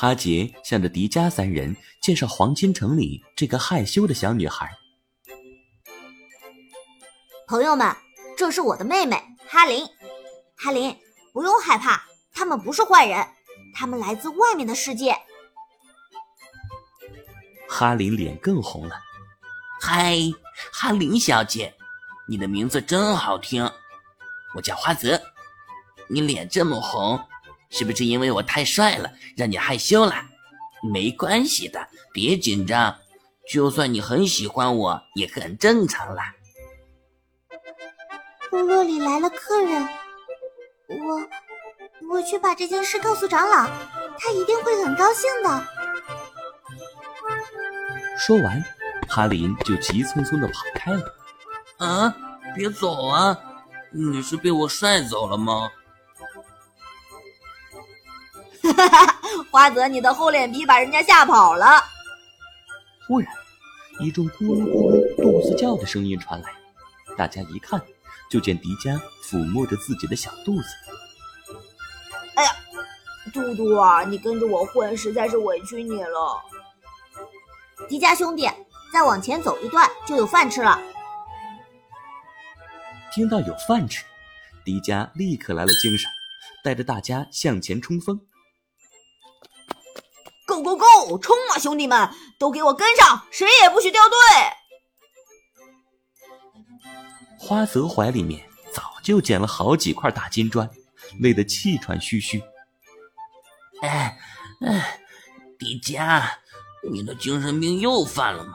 [0.00, 4.70] 哈杰向着迪迦三人介绍黄金城里这个害羞的小女孩。
[7.48, 7.92] 朋友们，
[8.36, 9.84] 这是我的妹妹哈林。
[10.56, 10.96] 哈林，
[11.32, 12.00] 不用害怕，
[12.32, 13.26] 他们不是坏人，
[13.74, 15.16] 他们来自外面的世界。
[17.68, 19.00] 哈林脸更红了。
[19.80, 20.16] 嗨，
[20.72, 21.74] 哈林小姐，
[22.28, 23.68] 你的名字真好听。
[24.54, 25.20] 我叫花泽。
[26.08, 27.20] 你脸这么红，
[27.70, 30.14] 是不是因为我太帅了，让你害羞了？
[30.82, 32.96] 没关系的，别紧张。
[33.50, 36.34] 就算你很喜欢我，也很正常啦。
[38.50, 39.88] 部落里来了客人，
[40.88, 41.28] 我
[42.10, 43.66] 我去把这件事告诉长老，
[44.18, 45.66] 他一定会很高兴的。
[48.18, 48.62] 说完，
[49.08, 51.14] 哈林就急匆匆的跑开了。
[51.78, 52.14] 啊，
[52.54, 53.38] 别走啊！
[53.92, 55.70] 你是被我帅走了吗？
[59.50, 61.82] 花泽，你的厚脸皮把人家吓跑了。
[63.06, 63.32] 忽然，
[64.00, 66.50] 一阵咕噜咕噜肚子叫的声音传来，
[67.16, 67.80] 大家一看，
[68.30, 70.68] 就见迪迦抚摸着自己的小肚子。
[72.34, 72.50] 哎呀，
[73.32, 76.42] 嘟嘟啊，你跟着我混，实在是委屈你了。
[77.88, 78.48] 迪迦兄弟，
[78.92, 80.80] 再往前走一段就有饭吃了。
[83.12, 84.04] 听到有饭吃，
[84.64, 86.10] 迪迦立刻来了精神，
[86.62, 88.20] 带着大家向前冲锋。
[90.48, 91.18] Go go go！
[91.18, 94.16] 冲啊，兄弟们，都给我跟上，谁也不许掉队！
[97.38, 100.70] 花泽怀里面早就捡了好几块大金砖，
[101.20, 102.42] 累得气喘吁吁。
[103.82, 104.18] 哎
[104.66, 105.00] 哎，
[105.58, 106.24] 迪迦，
[106.90, 108.54] 你的精神病又犯了吗？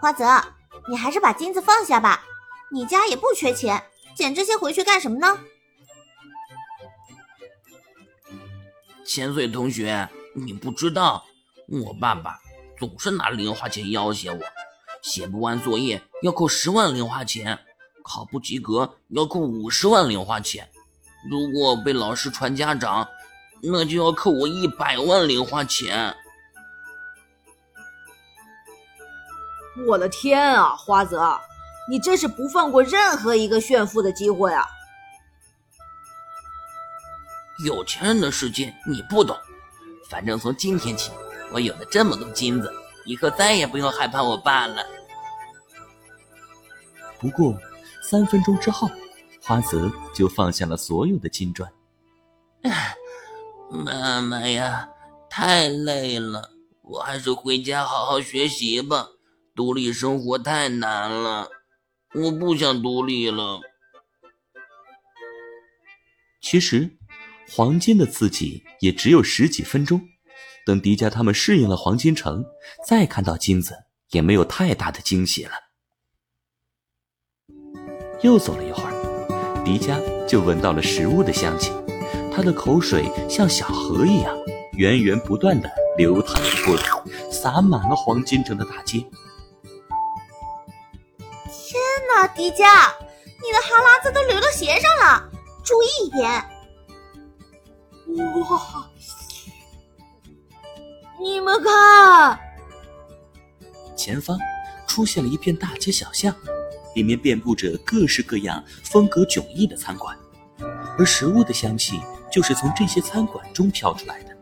[0.00, 0.24] 花泽，
[0.88, 2.22] 你还是把金子放下吧，
[2.70, 5.40] 你家也不缺钱，捡这些回去干什么呢？
[9.12, 11.24] 千岁同学，你不知道，
[11.84, 12.38] 我爸爸
[12.78, 14.40] 总是拿零花钱要挟我，
[15.02, 17.58] 写不完作业要扣十万零花钱，
[18.04, 20.70] 考不及格要扣五十万零花钱，
[21.28, 23.08] 如果被老师传家长，
[23.60, 26.14] 那就要扣我一百万零花钱。
[29.88, 31.36] 我的天啊，花泽，
[31.90, 34.64] 你真是不放过任何一个炫富的机会啊！
[37.64, 39.36] 有钱人的世界你不懂，
[40.08, 41.10] 反正从今天起，
[41.52, 42.72] 我有了这么多金子，
[43.04, 44.84] 以后再也不用害怕我爸了。
[47.18, 47.54] 不过，
[48.02, 48.88] 三分钟之后，
[49.42, 51.70] 花泽就放下了所有的金砖。
[53.70, 54.88] 妈妈呀，
[55.28, 56.50] 太累了，
[56.82, 59.08] 我还是回家好好学习吧。
[59.54, 61.50] 独立生活太难了，
[62.14, 63.60] 我不想独立了。
[66.40, 66.96] 其实。
[67.52, 70.00] 黄金的自己也只有十几分钟，
[70.64, 72.44] 等迪迦他们适应了黄金城，
[72.86, 73.74] 再看到金子
[74.10, 75.50] 也没有太大的惊喜了。
[78.22, 81.72] 又走了一会儿，迪迦就闻到了食物的香气，
[82.32, 84.38] 他的口水像小河一样
[84.74, 86.84] 源源不断的流淌过来，
[87.32, 88.98] 洒满了黄金城的大街。
[91.48, 91.82] 天
[92.14, 92.92] 哪，迪迦，
[93.42, 95.28] 你的哈喇子都流到鞋上了，
[95.64, 96.44] 注意一点。
[98.16, 98.90] 哇！
[101.18, 102.38] 你们看，
[103.94, 104.38] 前方
[104.86, 106.34] 出现了一片大街小巷，
[106.94, 110.16] 里面遍布着各式各样、风格迥异的餐馆，
[110.98, 112.00] 而食物的香气
[112.32, 114.36] 就是从这些餐馆中飘出来的。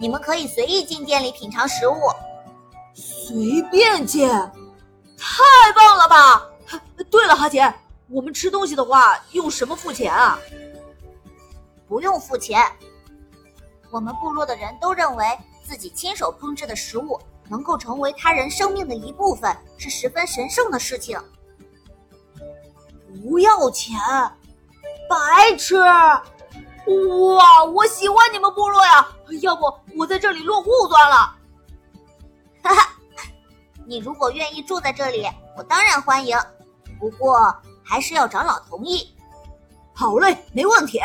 [0.00, 1.94] 你们可以随意进店里品尝食物，
[2.92, 6.42] 随便进，太棒了吧！
[7.08, 7.72] 对了，哈姐，
[8.08, 10.36] 我们吃东西的话，用什么付钱啊？
[11.92, 12.58] 不用付钱。
[13.90, 15.26] 我们部落的人都认为
[15.62, 17.20] 自己亲手烹制的食物
[17.50, 21.20] 能够成为他人生命的一部分，是十分神圣的事情。
[23.22, 23.94] 不要钱，
[25.06, 25.76] 白吃！
[25.76, 29.06] 哇，我喜欢你们部落呀！
[29.42, 31.36] 要不我在这里落户算了。
[32.62, 32.96] 哈哈，
[33.86, 35.28] 你如果愿意住在这里，
[35.58, 36.38] 我当然欢迎。
[36.98, 39.14] 不过还是要长老同意。
[39.92, 40.98] 好嘞，没问题。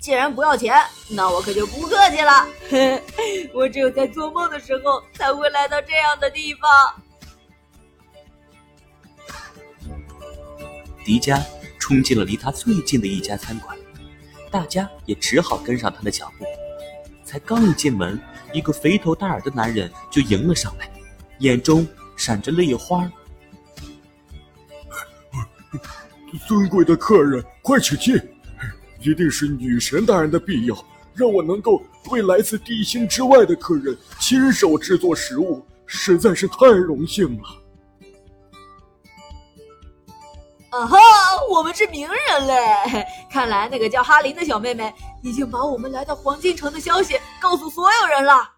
[0.00, 0.74] 既然不要钱，
[1.10, 2.48] 那我可就不客气了。
[3.52, 7.02] 我只有在做梦的时候才会来到这样的地方。
[11.04, 11.42] 迪迦
[11.78, 13.76] 冲进了离他最近的一家餐馆，
[14.50, 16.46] 大家也只好跟上他的脚步。
[17.22, 18.18] 才刚一进门，
[18.54, 20.90] 一个肥头大耳的男人就迎了上来，
[21.40, 21.86] 眼中
[22.16, 23.10] 闪着泪花。
[26.48, 28.18] 尊贵的客人，快请进。
[29.00, 30.76] 一定是女神大人的庇佑，
[31.14, 37.44] 让我能够为来自地心之外的客人亲手制作食物，实在是太荣幸了。
[40.70, 40.98] 啊哈，
[41.50, 43.04] 我们是名人嘞！
[43.28, 48.48] 看来那个叫哈林的小妹妹已经把我们来到黄金城的消息告诉所有人了。